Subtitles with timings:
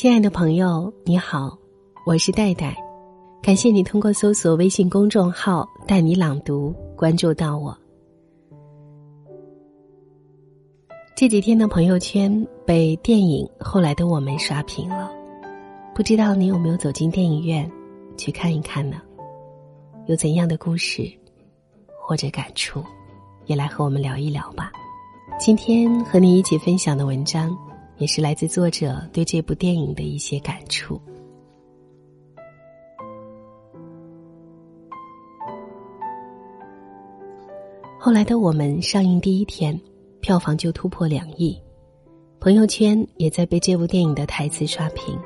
[0.00, 1.58] 亲爱的朋友，你好，
[2.06, 2.74] 我是戴戴，
[3.42, 7.76] 感谢你通过搜索微信公众号“带你朗读”关注到我。
[11.14, 15.12] 这几天的朋友圈被电影《后来的我们》刷屏了，
[15.94, 17.70] 不知道你有没有走进电影院
[18.16, 19.02] 去看一看呢？
[20.06, 21.12] 有怎样的故事
[22.00, 22.82] 或者感触，
[23.44, 24.72] 也来和我们聊一聊吧。
[25.38, 27.54] 今天和你一起分享的文章。
[28.00, 31.00] 也是来自作者对这部电影的一些感触。
[37.98, 39.78] 后来的我们上映第一天，
[40.20, 41.56] 票房就突破两亿，
[42.40, 45.16] 朋友圈也在被这部电影的台词刷屏。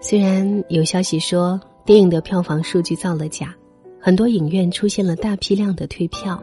[0.00, 3.52] 虽然有消息说电影的票房数据造了假，
[4.00, 6.40] 很多影院出现了大批量的退票，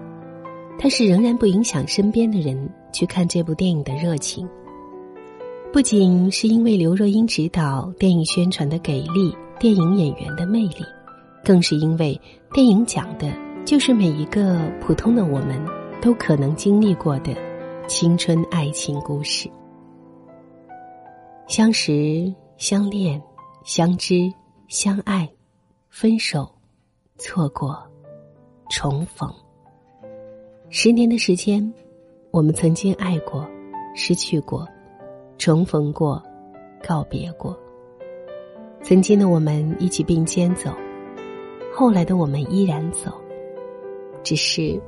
[0.78, 4.46] 但是仍然不影响身边的人去看这部电影的热情。
[5.74, 10.86] 不仅是因为刘若英执导电影宣传的给力，电影演员的魅力，
[11.44, 12.22] 更是因为
[12.54, 13.34] 电影讲的
[13.66, 15.60] 就是每一个普通的我们
[16.00, 17.36] 都可能经历过的
[17.88, 19.50] 青春爱情故事。
[21.48, 23.20] 相识、相恋、
[23.64, 24.32] 相知、
[24.68, 25.28] 相爱、
[25.90, 26.54] 分手、
[27.18, 27.76] 错过、
[28.70, 29.28] 重逢。
[30.70, 31.74] 十年的时间，
[32.30, 33.44] 我们曾经爱过，
[33.96, 34.68] 失去过。
[35.38, 36.22] 重逢过，
[36.86, 37.58] 告别过。
[38.82, 40.70] 曾经的我们一起并肩走，
[41.74, 43.12] 后来的我们依然走，
[44.24, 44.82] 只是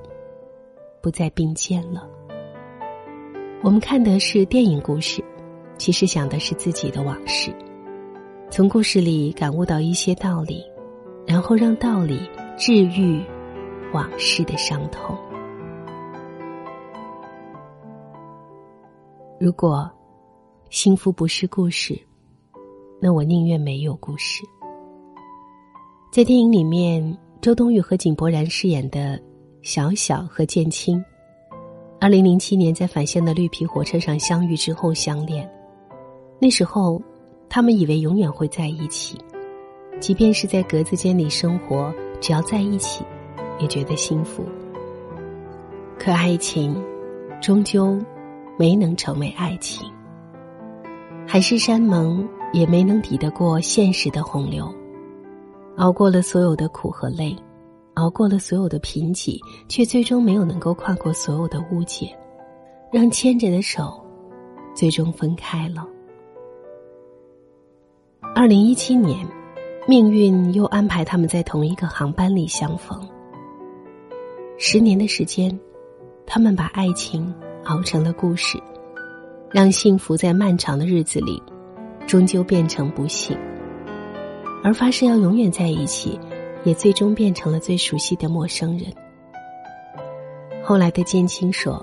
[1.01, 2.07] 不再并肩了。
[3.61, 5.23] 我们看的是电影故事，
[5.77, 7.51] 其实想的是自己的往事，
[8.49, 10.63] 从故事里感悟到一些道理，
[11.25, 13.23] 然后让道理治愈
[13.93, 15.17] 往事的伤痛。
[19.39, 19.89] 如果。
[20.75, 21.97] 幸福不是故事，
[22.99, 24.43] 那我宁愿没有故事。
[26.11, 29.17] 在电影里面，周冬雨和井柏然饰演的
[29.61, 31.01] 小小和建清，
[31.97, 35.49] 二零零七年在返乡的绿皮火车上相遇之后相恋。
[36.41, 37.01] 那时候，
[37.47, 39.17] 他们以为永远会在一起，
[40.01, 41.89] 即便是在格子间里生活，
[42.19, 43.01] 只要在一起，
[43.59, 44.43] 也觉得幸福。
[45.97, 46.75] 可爱情，
[47.41, 47.97] 终究
[48.59, 49.89] 没能成为爱情。
[51.27, 54.73] 海誓山盟也没能抵得过现实的洪流，
[55.75, 57.35] 熬过了所有的苦和累，
[57.95, 59.37] 熬过了所有的贫瘠，
[59.67, 62.15] 却最终没有能够跨过所有的误解，
[62.91, 63.99] 让牵着的手
[64.75, 65.85] 最终分开了。
[68.35, 69.27] 二零一七年，
[69.87, 73.01] 命运又安排他们在同一个航班里相逢。
[74.57, 75.59] 十年的时间，
[76.25, 77.33] 他们把爱情
[77.65, 78.57] 熬成了故事。
[79.55, 81.41] 让幸福在漫长的日子里，
[82.05, 83.37] 终究变成不幸；
[84.61, 86.19] 而发誓要永远在一起，
[86.65, 88.91] 也最终变成了最熟悉的陌生人。
[90.61, 91.81] 后来的建青说：“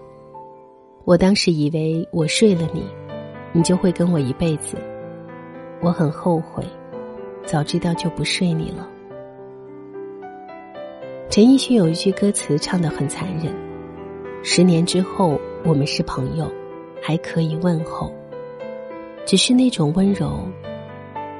[1.07, 2.85] 我当时以为我睡了你，
[3.55, 4.77] 你就会跟我一辈子。
[5.81, 6.63] 我很后悔，
[7.47, 8.87] 早知道就不睡你了。”
[11.31, 13.51] 陈奕迅有一句歌词唱得很残忍
[14.45, 16.53] ：“十年之后，我们是朋友。”
[17.05, 18.15] 还可以问候，
[19.27, 20.49] 只是那种温柔，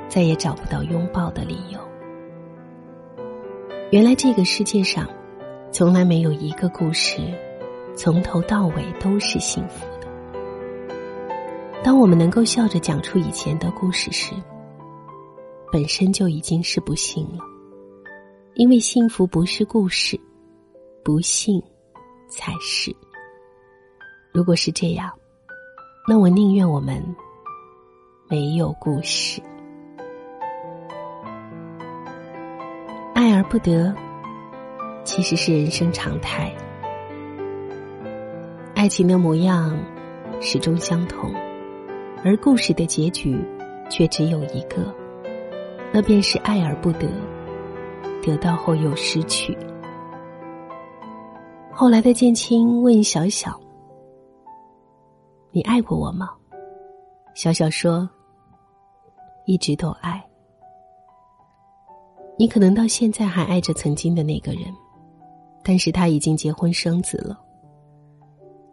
[0.09, 1.79] 再也找不到拥抱的理由。
[3.93, 5.09] 原来这个世界上，
[5.71, 7.21] 从来没有一个故事，
[7.95, 10.09] 从头到尾都是幸福的。
[11.85, 14.35] 当我们能够笑着讲出以前的故事时，
[15.71, 17.39] 本身就已经是不幸了，
[18.55, 20.19] 因为幸福不是故事，
[21.05, 21.63] 不幸
[22.29, 22.93] 才是。
[24.33, 25.09] 如果是这样。
[26.05, 27.01] 那我宁愿我们
[28.29, 29.41] 没有故事，
[33.15, 33.95] 爱而不得，
[35.05, 36.53] 其实是人生常态。
[38.75, 39.79] 爱情的模样
[40.41, 41.33] 始终相同，
[42.25, 43.41] 而故事的结局
[43.89, 44.93] 却只有一个，
[45.93, 47.09] 那便是爱而不得，
[48.21, 49.57] 得到后又失去。
[51.71, 53.57] 后来的建青问小小。
[55.55, 56.31] 你爱过我吗？
[57.35, 58.09] 小小说
[59.45, 60.27] ：“一直都爱。
[62.39, 64.63] 你可能到现在还爱着曾经的那个人，
[65.63, 67.39] 但是他已经结婚生子了。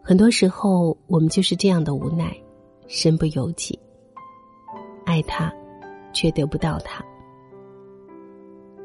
[0.01, 2.33] 很多时候，我们就是这样的无奈，
[2.87, 3.77] 身不由己，
[5.05, 5.53] 爱他，
[6.13, 7.03] 却得不到他。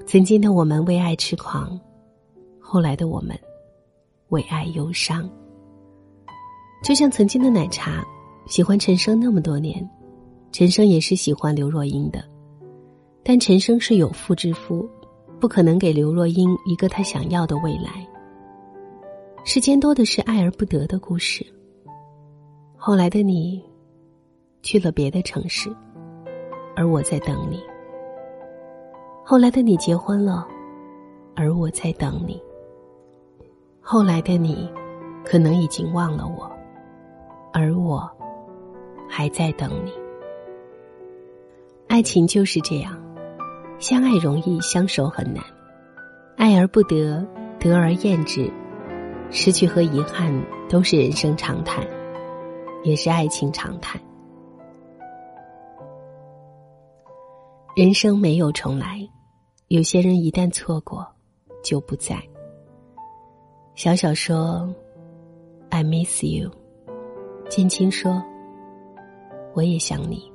[0.05, 1.79] 曾经的我们为爱痴狂，
[2.58, 3.38] 后来的我们
[4.31, 5.31] 为爱忧伤。”
[6.85, 8.05] 就像曾经的奶茶，
[8.47, 9.89] 喜欢陈升那么多年，
[10.53, 12.23] 陈升也是喜欢刘若英的，
[13.23, 14.87] 但陈升是有妇之夫，
[15.41, 18.07] 不可能给刘若英一个他想要的未来。
[19.45, 21.43] 世间多的是爱而不得的故事。
[22.77, 23.65] 后来的你，
[24.61, 25.75] 去了别的城市，
[26.77, 27.63] 而我在等你。
[29.25, 30.47] 后来的你结婚了，
[31.35, 32.39] 而我在等你。
[33.81, 34.69] 后来的你，
[35.25, 36.54] 可能已经忘了我，
[37.56, 38.11] 而我
[39.09, 39.93] 还在等你。
[41.87, 43.01] 爱情就是这样，
[43.79, 45.41] 相爱容易，相守很难。
[46.37, 47.25] 爱而不得，
[47.61, 48.53] 得而厌之。
[49.31, 50.35] 失去和遗憾
[50.69, 51.87] 都是人生常态，
[52.83, 54.00] 也是爱情常态。
[57.77, 59.09] 人生没有重来，
[59.69, 61.07] 有些人一旦错过，
[61.62, 62.21] 就不在。
[63.77, 64.69] 小小说
[65.71, 66.50] ：“I miss you。”
[67.49, 68.23] 建青说
[69.55, 70.31] ：“我也想你。”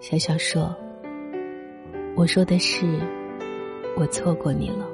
[0.00, 0.74] 小小说
[2.16, 2.86] ：“我说的是，
[3.96, 4.86] 我错过你了。”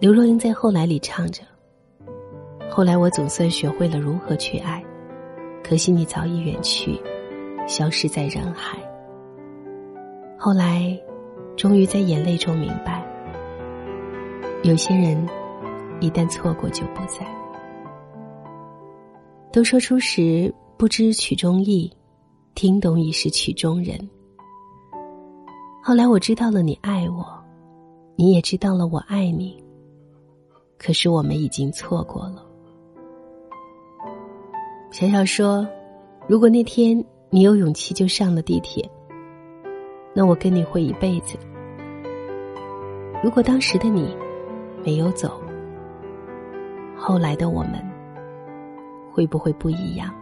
[0.00, 1.42] 刘若英在《后来》里唱着
[2.68, 4.84] ：“后来我总算学会了如何去爱，
[5.62, 7.00] 可惜你早已远去，
[7.66, 8.78] 消失在人海。
[10.36, 10.98] 后来，
[11.56, 13.02] 终于在眼泪中明白，
[14.62, 15.26] 有些人
[16.00, 17.26] 一旦错过就不在。
[19.56, 21.90] 都说初时不知曲中意，
[22.54, 23.98] 听懂已是曲中人。
[25.82, 27.26] 后来我知道了你爱我，
[28.16, 29.56] 你也知道了我爱你。”
[30.76, 32.44] 可是我们已经错过了。
[34.90, 35.66] 小小说
[36.28, 38.86] ：“如果那天你有勇气就上了地铁，
[40.14, 41.38] 那我跟你会一辈子。
[43.24, 44.14] 如果当时的你
[44.84, 45.40] 没有走，
[46.94, 47.82] 后来的我们
[49.16, 50.14] 会不会不一样？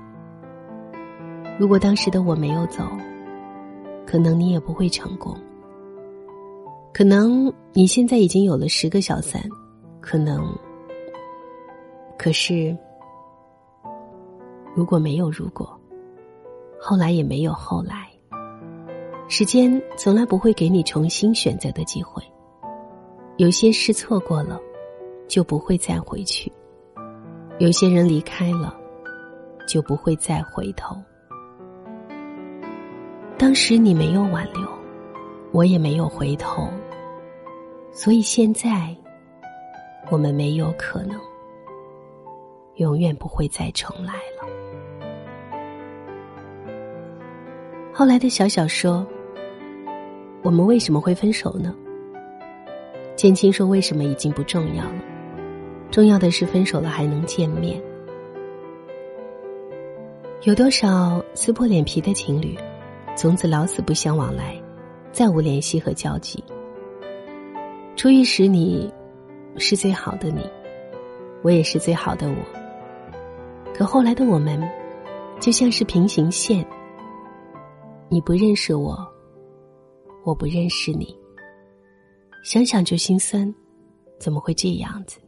[1.58, 2.84] 如果当时的我没有走，
[4.06, 5.36] 可能你也不会成功。
[6.92, 9.42] 可能你现在已经有了十个小三。”
[10.00, 10.46] 可能，
[12.18, 12.76] 可是，
[14.74, 15.66] 如果没有如果，
[16.78, 18.06] 后来也没有后来。
[19.28, 22.22] 时间从来不会给你重新选择的机会。
[23.38, 24.60] 有些事错过了，
[25.26, 26.52] 就不会再回去；
[27.58, 28.78] 有些人离开了，
[29.66, 30.96] 就不会再回头。
[33.38, 34.68] 当时你没有挽留，
[35.52, 36.68] 我也没有回头，
[37.92, 38.94] 所以现在。
[40.10, 41.18] 我们没有可能，
[42.74, 44.46] 永远不会再重来了。
[47.90, 49.04] 后来的小小说，
[50.42, 51.74] 我们为什么会分手呢？
[53.16, 55.02] 建青说：“为什么已经不重要了，
[55.90, 57.82] 重要的是分手了还能见面。
[60.44, 62.54] 有多少撕破脸皮的情侣，
[63.16, 64.62] 从此老死不相往来，
[65.10, 66.44] 再无联系和交集。
[67.96, 68.92] 初遇时你。”
[69.56, 70.42] 是最好的你，
[71.44, 72.34] 我也是最好的我。
[73.72, 74.60] 可后来的我们，
[75.40, 76.66] 就像是平行线。
[78.08, 78.98] 你不认识我，
[80.24, 81.16] 我不认识你。
[82.42, 83.54] 想想就心酸，
[84.18, 85.20] 怎么会这样子？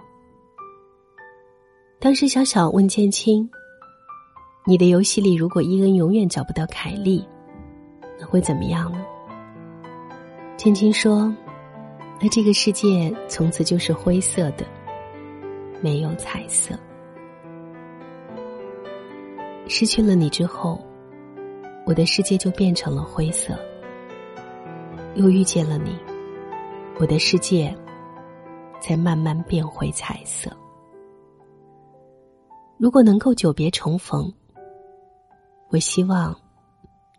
[2.00, 3.48] 当时小小问建青
[4.66, 7.24] ：“你的游戏里，如果伊恩永远找不到凯莉，
[8.18, 8.98] 那会怎么样呢？”
[10.58, 11.32] 建青说。
[12.18, 14.64] 那这个世界从此就是灰色的，
[15.82, 16.74] 没有彩色。
[19.68, 20.82] 失去了你之后，
[21.84, 23.54] 我的世界就变成了灰色。
[25.14, 25.94] 又遇见了你，
[26.98, 27.76] 我的世界
[28.80, 30.50] 才慢慢变回彩色。
[32.78, 34.32] 如果能够久别重逢，
[35.70, 36.34] 我希望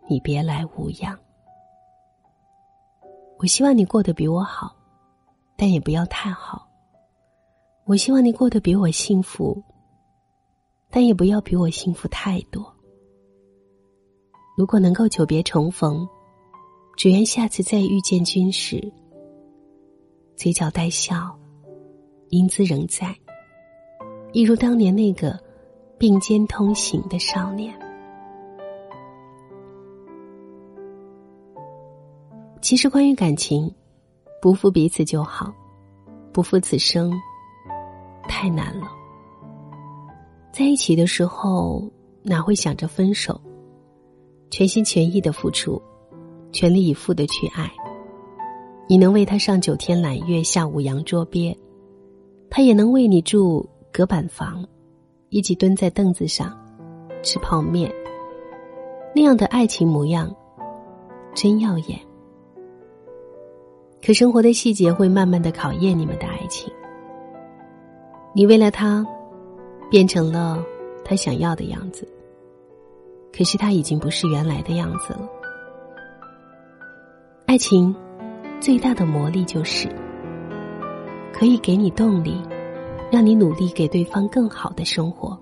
[0.10, 1.18] 你别来无恙。
[3.40, 4.74] 我希望你过得比我好。
[5.60, 6.70] 但也不要太好。
[7.86, 9.60] 我希望你过得比我幸福，
[10.92, 12.72] 但也不要比我幸福太多。
[14.56, 16.08] 如果能够久别重逢，
[16.96, 18.80] 只愿下次再遇见君时，
[20.36, 21.36] 嘴角带笑，
[22.30, 23.18] 英姿仍在，
[24.34, 25.40] 一如当年那个
[25.98, 27.76] 并肩同行的少年。
[32.68, 33.74] 其实，关于感情。
[34.42, 35.54] 不负彼此就好，
[36.34, 37.14] 不负此生，
[38.28, 38.92] 太难了。
[40.52, 41.90] 在一起的时候，
[42.24, 43.40] 哪会想着分手？
[44.52, 45.82] 全心全意的付出，
[46.52, 47.72] 全力以赴的去爱。
[48.90, 51.58] 你能为他上九天揽月，下五洋捉鳖，
[52.50, 54.68] 他也能为你住隔板房，
[55.30, 56.54] 一起蹲在凳子上
[57.24, 57.90] 吃泡面。
[59.16, 60.36] 那样的爱情模样，
[61.34, 61.98] 真耀眼。
[64.02, 66.72] 可生活的细节会慢慢的考验你们的爱情。
[68.34, 69.06] 你为了他，
[69.90, 70.64] 变成了
[71.04, 72.08] 他想要的样子。
[73.36, 75.30] 可是他已经不是原来的样子了。
[77.46, 77.96] 爱情
[78.60, 79.88] 最大的魔力就是，
[81.32, 82.42] 可以给你动力，
[83.12, 85.38] 让你努力给对方更好的生活，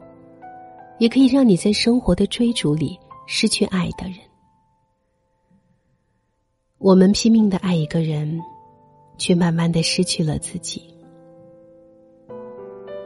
[0.99, 4.17] 也可以让你在生活的追逐里失去爱的人。
[6.77, 8.37] 我们拼命的爱一个人，
[9.17, 10.83] 却慢慢的失去了自己。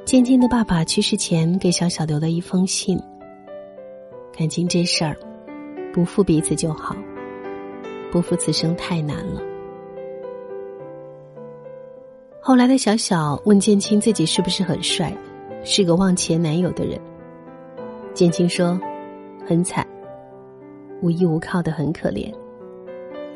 [0.06, 3.00] 渐渐的，爸爸去世前给小小留了一封信。
[4.36, 5.16] 感情这事儿，
[5.94, 6.96] 不负彼此就好，
[8.12, 9.42] 不负此生太难了。
[12.42, 15.16] 后来的小小问建青自己是不是很帅，
[15.64, 17.00] 是个忘前男友的人。
[18.16, 18.80] 建青说，
[19.46, 19.88] 很惨，
[21.04, 22.34] 无依无靠的很可怜。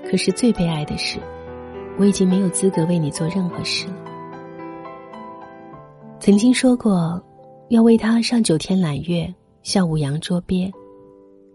[0.10, 1.20] 可是最悲哀的是，
[1.98, 3.96] 我已经没有资格为你做任何事了。
[6.20, 7.22] 曾经说过，
[7.70, 10.72] 要为他上九天揽月，下五洋捉鳖。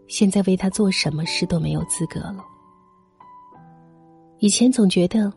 [0.08, 2.44] 现在为他做什么事都没有资格了。
[4.38, 5.32] 以前总觉得，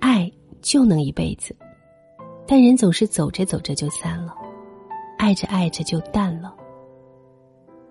[0.00, 0.30] 爱
[0.60, 1.56] 就能一辈子，
[2.46, 4.34] 但人总是走着走着就散了，
[5.18, 6.54] 爱着爱着就淡了。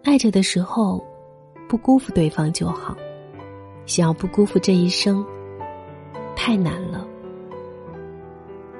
[0.03, 1.03] 爱着的时候，
[1.67, 2.95] 不辜负对方就好；
[3.91, 5.21] 想要不辜负这一生，
[6.33, 7.05] 太难了。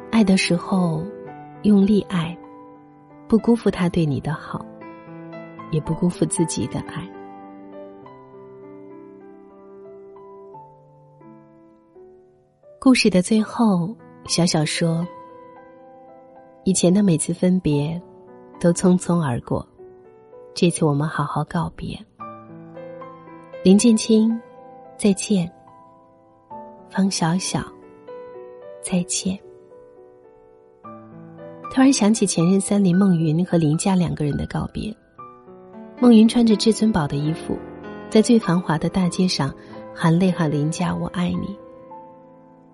[0.09, 1.03] 爱的时候，
[1.63, 2.37] 用力爱，
[3.27, 4.65] 不辜负他对你的好，
[5.69, 7.05] 也不辜负自己的爱。
[12.79, 13.93] 故事的最后，
[14.27, 15.05] 小小说
[16.63, 18.01] ：“以前的每次分别，
[18.61, 19.67] 都匆匆而过。
[20.53, 21.99] 这次我们好好告别。
[23.61, 24.39] 林建清，
[25.01, 25.51] 再见。
[26.91, 27.65] 方小小，
[28.83, 29.35] 再见。”
[31.73, 34.95] 突然想起前任三林梦云和林家两个人的告别。
[35.99, 37.57] 梦云穿着至尊宝的衣服，
[38.11, 39.51] 在最繁华的大街上，
[39.91, 41.57] 含泪喊林佳：“我爱你。”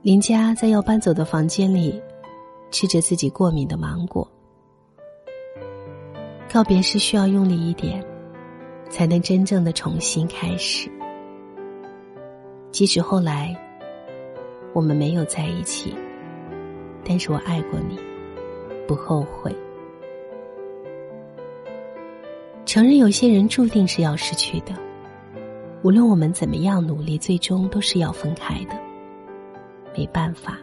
[0.03, 1.97] 林佳在要搬走的房间里，
[2.71, 4.29] 吃着自己过敏的芒果。
[6.51, 8.05] 告别是需要用力一点，
[8.89, 10.91] 才能真正的重新开始。
[12.71, 13.55] 即使后来
[14.73, 15.95] 我们没有在一起，
[17.03, 17.97] 但是我爱过你，
[18.87, 19.55] 不后悔。
[22.65, 24.73] 承认有些人注定是要失去的，
[25.83, 28.77] 无论我们怎么样努力，最终都是要分开的。
[29.97, 30.59] 没办法，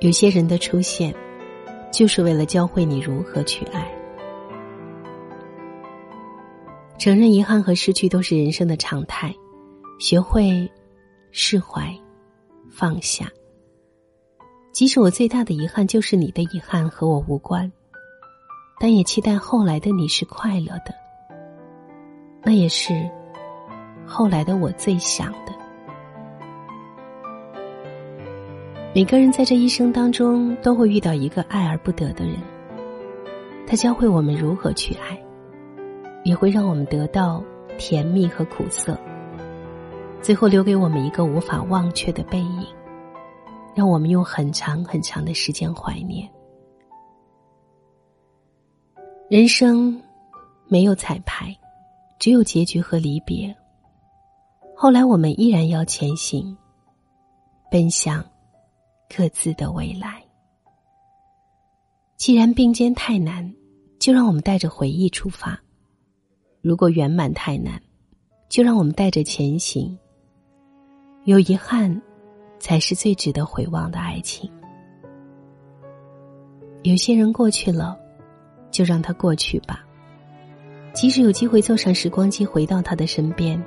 [0.00, 1.14] 有些人的出现，
[1.90, 3.90] 就是为了教会你如何去爱。
[6.98, 9.34] 承认遗憾和失去都是人生的常态，
[9.98, 10.70] 学会
[11.30, 11.94] 释怀、
[12.70, 13.26] 放下。
[14.72, 17.70] 即使我最大的遗憾就是你的遗憾和我无关，
[18.78, 20.94] 但也期待后来的你是快乐的。
[22.42, 23.08] 那也是
[24.04, 25.54] 后来的我最想的。
[28.94, 32.36] 每个人在这一生当中都会遇到一个爱而不得的人，
[33.66, 35.18] 他教会我们如何去爱，
[36.22, 37.42] 也会让我们得到
[37.78, 38.98] 甜蜜和苦涩，
[40.26, 42.66] 最后留给我们一个无法忘却的背影，
[43.76, 46.28] 让我们用很长很长的时间怀念。
[49.30, 50.02] 人生
[50.66, 51.56] 没有彩排，
[52.18, 53.54] 只有结局和离别。
[54.74, 56.56] 后来我们依然要前行，
[57.70, 58.20] 奔向。
[59.08, 60.20] 各自的未来。
[62.16, 63.54] 既然并肩太难，
[64.00, 65.56] 就让我们带着回忆出发；
[66.62, 67.80] 如果圆满太难，
[68.48, 69.96] 就让我们带着前行。
[71.26, 72.00] 有遗憾，
[72.60, 74.48] 才是最值得回望的爱情。
[76.84, 77.98] 有些人过去了，
[78.70, 79.84] 就让他过去吧。
[80.94, 83.60] 即使有机会坐上时光机回到他的身边，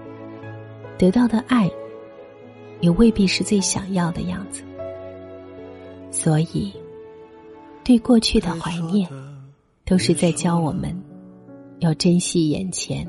[0.97, 1.69] 得到的爱，
[2.79, 4.63] 也未必是最想要的样子。
[6.11, 6.73] 所以，
[7.83, 9.09] 对过去的怀念，
[9.83, 10.97] 都是在教我们
[11.79, 13.05] 要珍惜眼前。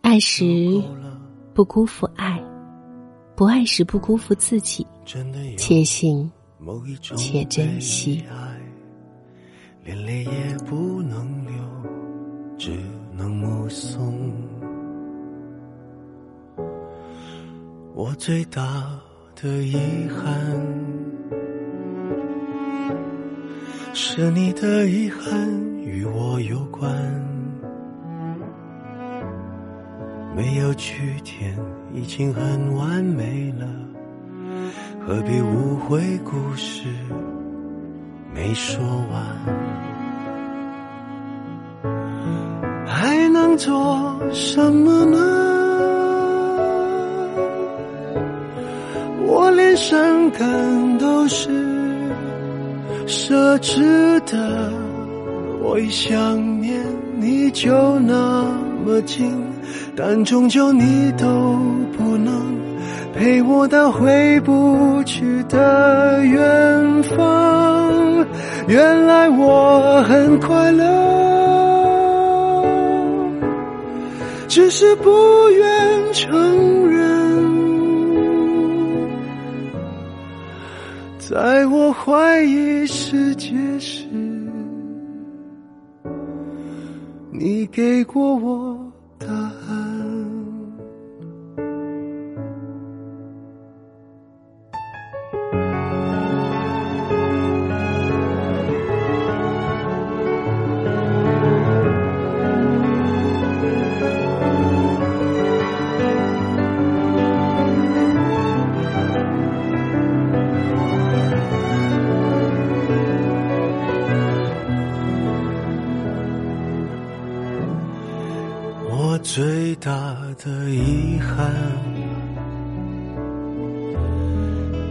[0.00, 0.82] 爱时
[1.56, 2.38] 不辜负爱，
[3.34, 4.86] 不爱时不辜负自己，
[5.56, 6.30] 且行
[7.16, 8.22] 且珍惜。
[9.82, 11.54] 连泪也不能流，
[12.58, 12.78] 只
[13.10, 14.30] 能目送。
[17.94, 19.00] 我最大。
[19.42, 19.76] 的遗
[20.08, 20.32] 憾，
[23.92, 26.90] 是你的遗憾与我有关。
[30.36, 30.92] 没有句
[31.24, 31.56] 点，
[31.94, 33.66] 已经很完美了，
[35.00, 36.88] 何必误会故事
[38.34, 39.24] 没说完？
[42.86, 45.16] 还能做什么呢？
[49.26, 51.48] 我连伤感都是
[53.06, 54.70] 奢侈的，
[55.62, 56.84] 我一想念
[57.26, 58.44] 你就那
[58.84, 59.32] 么近。
[59.96, 61.26] 但终究你都
[61.96, 62.56] 不能
[63.12, 68.24] 陪我到回不去的远方。
[68.68, 70.84] 原来我很快乐，
[74.46, 75.10] 只是不
[75.50, 77.06] 愿承认。
[81.18, 83.48] 在我怀疑世界
[83.80, 84.04] 时，
[87.38, 88.85] 你给过我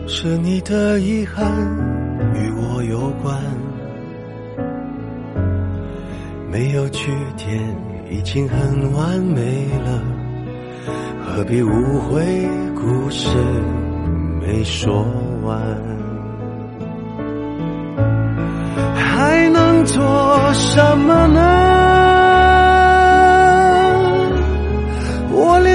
[0.08, 1.46] 是你的遗憾
[2.34, 3.38] 与我有关。
[6.52, 7.60] 没有句点，
[8.10, 10.02] 已经很完美了，
[11.22, 12.24] 何必误会
[12.74, 13.28] 故事
[14.40, 15.06] 没说
[15.44, 15.62] 完？
[18.96, 20.02] 还能做
[20.54, 21.85] 什么呢？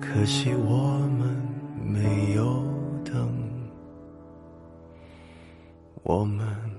[0.00, 1.36] 可惜我们
[1.82, 2.62] 没有
[3.04, 3.32] 等，
[6.02, 6.75] 我们。